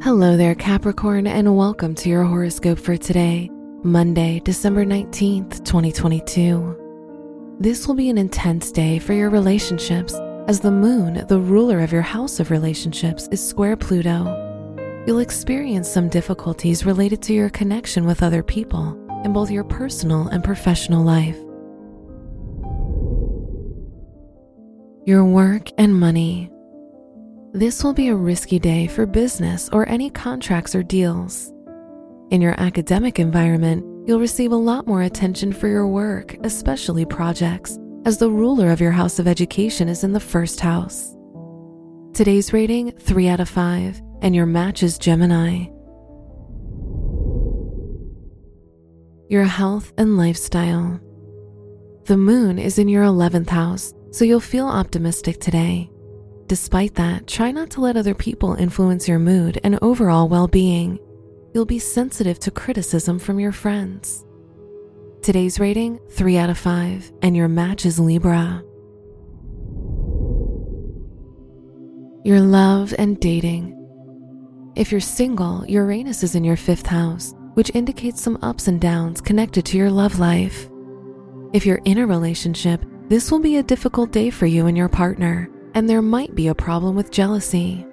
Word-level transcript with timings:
Hello 0.00 0.36
there, 0.36 0.54
Capricorn, 0.54 1.26
and 1.26 1.56
welcome 1.56 1.92
to 1.96 2.08
your 2.08 2.22
horoscope 2.22 2.78
for 2.78 2.96
today, 2.96 3.50
Monday, 3.82 4.40
December 4.44 4.84
19th, 4.84 5.64
2022. 5.64 7.56
This 7.58 7.88
will 7.88 7.96
be 7.96 8.08
an 8.08 8.16
intense 8.16 8.70
day 8.70 9.00
for 9.00 9.12
your 9.12 9.28
relationships 9.28 10.14
as 10.46 10.60
the 10.60 10.70
moon, 10.70 11.26
the 11.26 11.40
ruler 11.40 11.80
of 11.80 11.90
your 11.90 12.02
house 12.02 12.38
of 12.38 12.52
relationships, 12.52 13.28
is 13.32 13.44
square 13.44 13.76
Pluto. 13.76 15.04
You'll 15.04 15.18
experience 15.18 15.90
some 15.90 16.08
difficulties 16.08 16.86
related 16.86 17.20
to 17.22 17.34
your 17.34 17.50
connection 17.50 18.06
with 18.06 18.22
other 18.22 18.44
people 18.44 18.96
in 19.24 19.32
both 19.32 19.50
your 19.50 19.64
personal 19.64 20.28
and 20.28 20.44
professional 20.44 21.02
life. 21.02 21.36
Your 25.04 25.24
work 25.24 25.70
and 25.76 25.98
money. 25.98 26.52
This 27.52 27.82
will 27.82 27.94
be 27.94 28.08
a 28.08 28.14
risky 28.14 28.58
day 28.58 28.86
for 28.86 29.06
business 29.06 29.70
or 29.72 29.88
any 29.88 30.10
contracts 30.10 30.74
or 30.74 30.82
deals. 30.82 31.50
In 32.30 32.42
your 32.42 32.54
academic 32.60 33.18
environment, 33.18 34.06
you'll 34.06 34.20
receive 34.20 34.52
a 34.52 34.56
lot 34.56 34.86
more 34.86 35.00
attention 35.00 35.54
for 35.54 35.66
your 35.66 35.86
work, 35.86 36.36
especially 36.42 37.06
projects, 37.06 37.78
as 38.04 38.18
the 38.18 38.30
ruler 38.30 38.70
of 38.70 38.82
your 38.82 38.90
house 38.90 39.18
of 39.18 39.26
education 39.26 39.88
is 39.88 40.04
in 40.04 40.12
the 40.12 40.20
first 40.20 40.60
house. 40.60 41.16
Today's 42.12 42.52
rating 42.52 42.92
3 42.92 43.28
out 43.28 43.40
of 43.40 43.48
5, 43.48 44.02
and 44.20 44.36
your 44.36 44.46
match 44.46 44.82
is 44.82 44.98
Gemini. 44.98 45.68
Your 49.30 49.44
health 49.44 49.94
and 49.96 50.18
lifestyle. 50.18 51.00
The 52.04 52.18
moon 52.18 52.58
is 52.58 52.78
in 52.78 52.88
your 52.88 53.04
11th 53.04 53.48
house, 53.48 53.94
so 54.10 54.26
you'll 54.26 54.40
feel 54.40 54.66
optimistic 54.66 55.40
today. 55.40 55.90
Despite 56.48 56.94
that, 56.94 57.26
try 57.26 57.52
not 57.52 57.68
to 57.72 57.82
let 57.82 57.98
other 57.98 58.14
people 58.14 58.54
influence 58.54 59.06
your 59.06 59.18
mood 59.18 59.60
and 59.62 59.78
overall 59.82 60.30
well 60.30 60.48
being. 60.48 60.98
You'll 61.52 61.66
be 61.66 61.78
sensitive 61.78 62.38
to 62.40 62.50
criticism 62.50 63.18
from 63.18 63.38
your 63.38 63.52
friends. 63.52 64.24
Today's 65.20 65.60
rating 65.60 66.00
3 66.12 66.38
out 66.38 66.48
of 66.48 66.56
5, 66.56 67.12
and 67.20 67.36
your 67.36 67.48
match 67.48 67.84
is 67.84 68.00
Libra. 68.00 68.64
Your 72.24 72.40
love 72.40 72.94
and 72.98 73.20
dating. 73.20 73.74
If 74.74 74.90
you're 74.90 75.02
single, 75.02 75.66
Uranus 75.66 76.22
is 76.22 76.34
in 76.34 76.44
your 76.44 76.56
fifth 76.56 76.86
house, 76.86 77.34
which 77.54 77.74
indicates 77.74 78.22
some 78.22 78.38
ups 78.40 78.68
and 78.68 78.80
downs 78.80 79.20
connected 79.20 79.66
to 79.66 79.76
your 79.76 79.90
love 79.90 80.18
life. 80.18 80.70
If 81.52 81.66
you're 81.66 81.82
in 81.84 81.98
a 81.98 82.06
relationship, 82.06 82.82
this 83.08 83.30
will 83.30 83.40
be 83.40 83.58
a 83.58 83.62
difficult 83.62 84.12
day 84.12 84.30
for 84.30 84.46
you 84.46 84.66
and 84.66 84.78
your 84.78 84.88
partner, 84.88 85.50
and 85.78 85.88
there 85.88 86.02
might 86.02 86.34
be 86.34 86.48
a 86.48 86.54
problem 86.56 86.96
with 86.96 87.12
jealousy. 87.12 87.86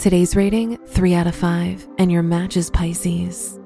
Today's 0.00 0.34
rating 0.34 0.76
3 0.88 1.14
out 1.14 1.28
of 1.28 1.36
5, 1.36 1.86
and 1.98 2.10
your 2.10 2.24
match 2.24 2.56
is 2.56 2.68
Pisces. 2.68 3.60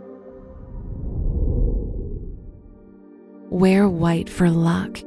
Wear 3.48 3.88
white 3.88 4.28
for 4.28 4.50
luck. 4.50 5.00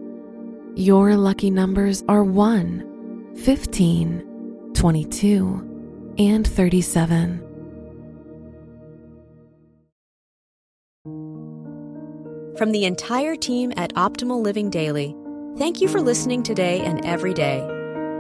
Your 0.74 1.16
lucky 1.16 1.52
numbers 1.52 2.04
are 2.10 2.24
1, 2.24 3.36
15, 3.36 4.72
22, 4.74 6.16
and 6.18 6.48
37. 6.48 7.44
From 12.58 12.72
the 12.72 12.86
entire 12.86 13.36
team 13.36 13.72
at 13.78 13.94
Optimal 13.94 14.42
Living 14.42 14.72
Daily, 14.72 15.16
thank 15.60 15.82
you 15.82 15.88
for 15.88 16.02
listening 16.02 16.42
today 16.42 16.80
and 16.80 17.06
every 17.06 17.36
day. 17.36 17.77